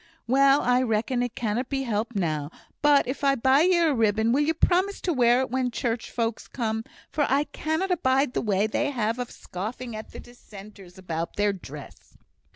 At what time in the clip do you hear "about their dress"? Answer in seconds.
10.97-12.17